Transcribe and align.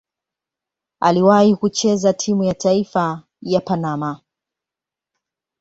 Aliwahi 0.99 1.55
kucheza 1.55 2.13
timu 2.13 2.43
ya 2.43 2.53
taifa 2.53 3.23
ya 3.41 3.61
Panama. 3.61 4.21